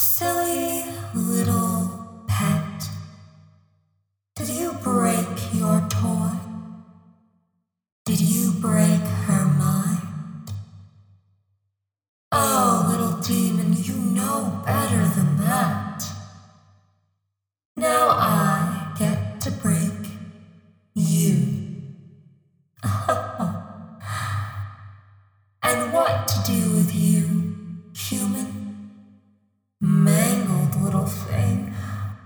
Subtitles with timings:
[0.00, 0.47] Silly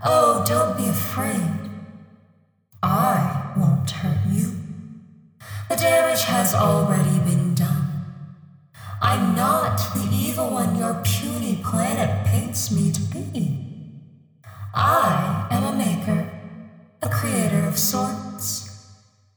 [0.05, 1.71] Oh, don't be afraid.
[2.83, 4.53] I won't hurt you.
[5.69, 7.89] The damage has already been done.
[9.01, 13.59] I'm not the evil one your puny planet paints me to be.
[14.75, 16.29] I am a maker,
[17.01, 18.89] a creator of sorts.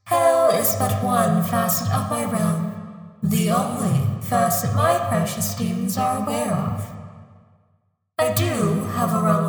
[0.05, 2.73] Hell is but one facet of my realm,
[3.21, 6.89] the only facet my precious demons are aware of.
[8.17, 9.44] I do have a realm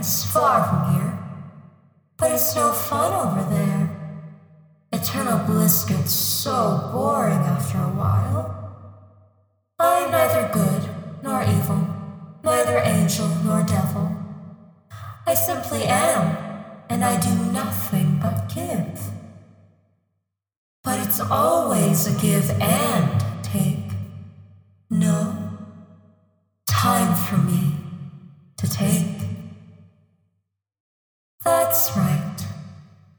[0.00, 1.18] of far from here,
[2.16, 3.90] but it's no fun over there.
[4.92, 8.46] Eternal bliss gets so boring after a while.
[9.78, 10.88] I'm neither good
[11.22, 11.86] nor evil,
[12.42, 14.16] neither angel nor devil.
[15.26, 16.36] I simply am,
[16.88, 19.00] and I do nothing but give.
[20.82, 23.19] But it's always a give and
[31.70, 32.46] That's right.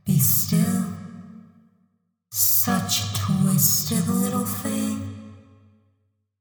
[0.04, 0.84] Be still.
[2.34, 5.16] Such a twisted little thing.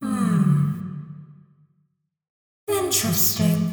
[0.02, 0.72] Hmm.
[2.66, 3.70] Interesting.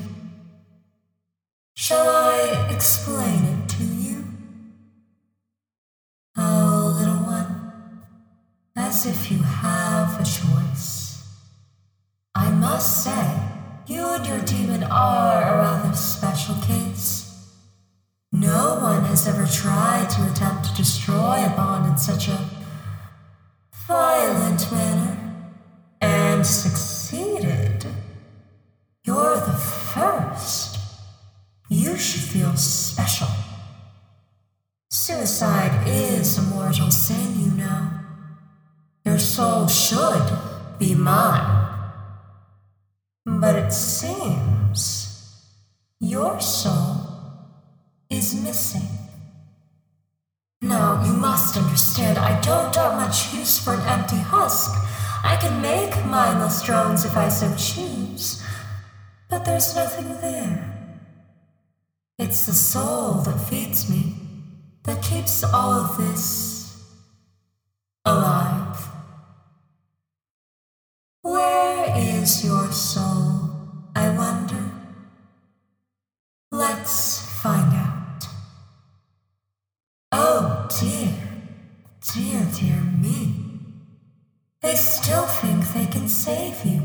[1.74, 4.24] Shall I explain it to you?
[6.38, 8.04] Oh, little one,
[8.76, 11.24] as if you have a choice.
[12.36, 13.40] I must say,
[13.88, 17.27] you and your demon are a rather special case.
[18.40, 22.40] No one has ever tried to attempt to destroy a bond in such a
[23.88, 25.18] violent manner
[26.02, 27.88] and succeeded.
[29.04, 29.60] You're the
[29.94, 30.78] first.
[31.68, 33.30] You should feel special.
[34.92, 37.90] Suicide is a mortal sin, you know.
[39.04, 40.30] Your soul should
[40.78, 41.74] be mine.
[43.26, 45.08] But it seems
[46.00, 46.87] your soul
[48.48, 48.88] missing.
[50.62, 54.72] No, you must understand, I don't have much use for an empty husk.
[55.24, 58.42] I can make mindless drones if I so choose,
[59.30, 60.58] but there's nothing there.
[62.18, 64.16] It's the soul that feeds me,
[64.86, 66.82] that keeps all of this
[68.06, 68.37] alive.
[84.78, 86.82] Still think they can save you.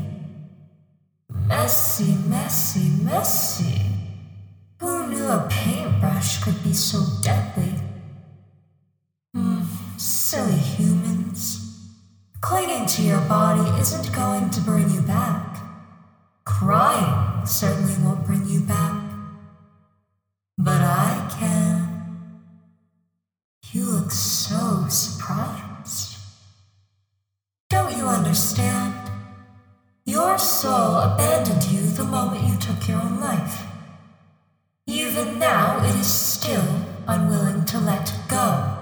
[1.47, 3.81] Messy, messy, messy.
[4.79, 7.73] Who knew a paintbrush could be so deadly?
[9.33, 9.63] Hmm,
[9.97, 11.59] silly humans.
[12.41, 15.57] Clinging to your body isn't going to bring you back.
[16.45, 19.01] Crying certainly won't bring you back.
[20.57, 21.83] But I can.
[23.71, 25.62] You look so surprised.
[28.33, 28.95] Understand?
[30.05, 33.61] Your soul abandoned you the moment you took your own life.
[34.87, 36.65] Even now, it is still
[37.07, 38.75] unwilling to let go.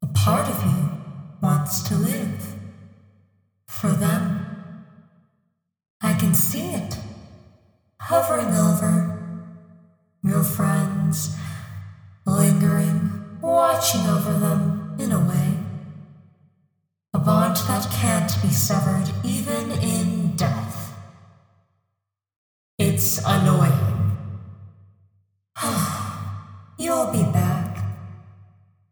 [0.00, 0.88] A part of you
[1.42, 2.56] wants to live.
[3.66, 4.46] For them.
[6.00, 6.96] I can see it.
[8.00, 9.20] Hovering over
[10.22, 11.36] your friends,
[12.24, 14.63] lingering, watching over them
[18.44, 20.94] be severed even in death.
[22.78, 24.18] It's annoying.
[26.78, 27.78] You'll be back.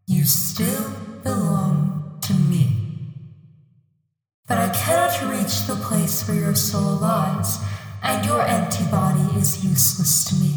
[0.07, 0.91] You still
[1.23, 2.69] belong to me.
[4.47, 7.59] But I cannot reach the place where your soul lies,
[8.03, 10.55] and your empty body is useless to me.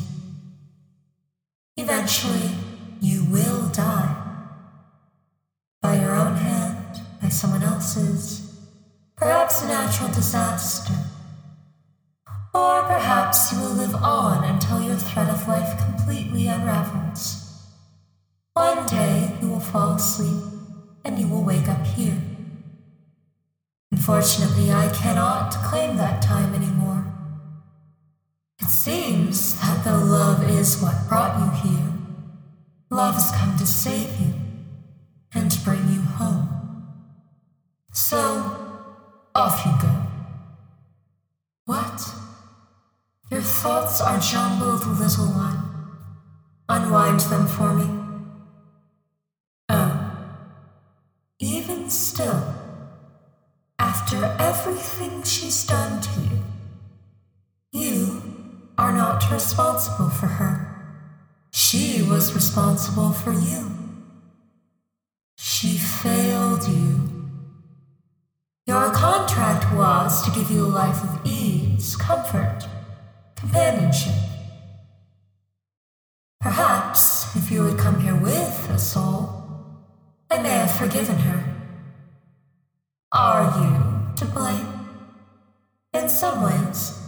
[1.76, 2.50] Eventually,
[3.02, 4.16] you will die.
[5.82, 8.45] By your own hand, by someone else's.
[9.18, 10.94] Perhaps a natural disaster.
[12.54, 17.42] Or perhaps you will live on until your thread of life completely unravels.
[18.54, 20.44] One day you will fall asleep
[21.06, 22.18] and you will wake up here.
[23.92, 27.06] Unfortunately, I cannot claim that time anymore.
[28.62, 31.94] It seems that though love is what brought you here,
[32.90, 34.34] love has come to save you
[35.34, 36.55] and bring you home.
[43.66, 45.58] Thoughts are jumbled, little one.
[46.70, 47.88] Unwind them for me.
[49.70, 50.18] Oh.
[51.40, 52.44] Even still,
[53.80, 56.44] after everything she's done to you,
[57.72, 58.22] you
[58.78, 60.54] are not responsible for her.
[61.52, 63.72] She was responsible for you.
[65.38, 67.10] She failed you.
[68.68, 72.68] Your contract was to give you a life of ease, comfort,
[76.42, 79.30] Perhaps if you had come here with a soul,
[80.30, 81.44] I may have forgiven her.
[83.12, 84.68] Are you to blame?
[85.94, 87.00] In some ways,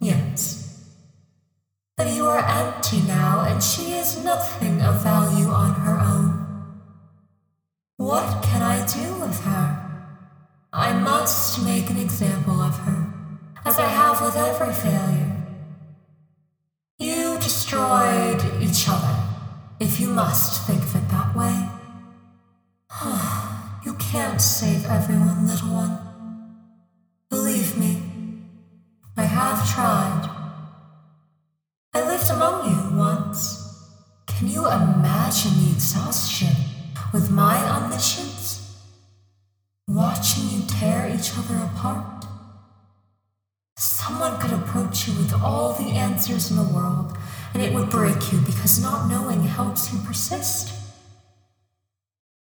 [0.00, 0.84] yes.
[1.96, 6.46] But you are empty now, and she is nothing of value on her own.
[7.98, 9.84] What can I do with her?
[10.72, 13.12] I must make an example of her,
[13.64, 14.94] as I have with every failure.
[14.94, 14.97] You
[17.68, 19.14] destroyed each other,
[19.78, 21.68] if you must think of it that way.
[23.84, 25.98] you can't save everyone, little one.
[27.28, 28.02] Believe me,
[29.18, 30.30] I have tried.
[31.92, 33.62] I lived among you once.
[34.26, 36.54] Can you imagine the exhaustion
[37.12, 38.78] with my omniscience?
[39.86, 42.24] Watching you tear each other apart?
[43.76, 47.16] Someone could approach you with all the answers in the world,
[47.58, 50.72] and it would break you because not knowing helps you persist.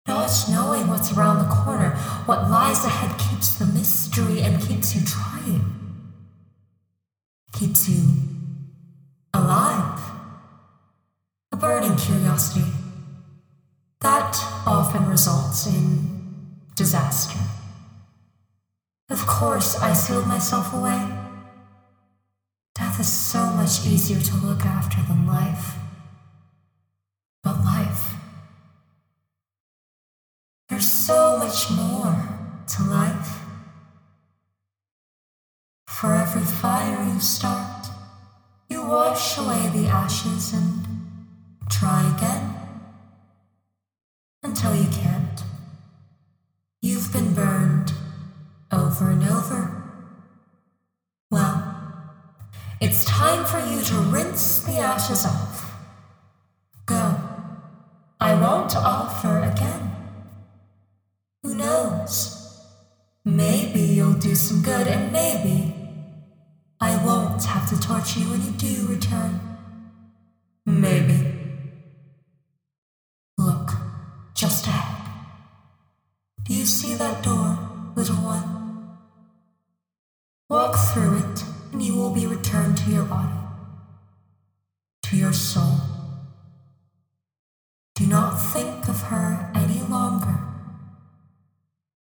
[0.06, 1.96] Not knowing what's around the corner,
[2.26, 5.64] what lies ahead keeps the mystery and keeps you trying.
[7.52, 8.02] Keeps you
[9.34, 10.00] alive.
[11.50, 12.70] A burning curiosity.
[14.02, 17.40] That often results in disaster.
[19.08, 21.29] Of course, I sealed myself away.
[23.00, 25.76] Is so much easier to look after than life.
[27.42, 28.12] But life.
[30.68, 32.28] There's so much more
[32.66, 33.38] to life.
[35.86, 37.86] For every fire you start,
[38.68, 40.84] you wash away the ashes and
[41.70, 42.54] try again.
[44.42, 45.42] Until you can't.
[46.82, 47.94] You've been burned
[48.70, 49.79] over and over.
[52.80, 55.70] It's time for you to rinse the ashes off.
[56.86, 57.16] Go.
[58.18, 59.92] I won't offer again.
[61.42, 62.36] Who knows?
[63.24, 65.74] Maybe you'll do some good, and maybe
[66.80, 69.40] I won't have to torture you when you do return.
[70.64, 71.34] Maybe.
[73.36, 73.72] Look,
[74.34, 75.06] just ahead.
[76.44, 77.58] Do you see that door,
[77.94, 78.59] little one?
[82.84, 83.38] To your body,
[85.02, 85.76] to your soul.
[87.94, 90.38] Do not think of her any longer.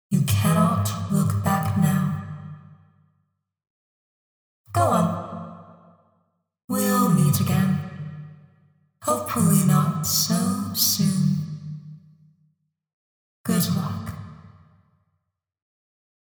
[0.10, 2.24] You cannot look back now.
[4.74, 5.08] Go on.
[6.68, 7.80] We'll meet again.
[9.04, 10.43] Hopefully not so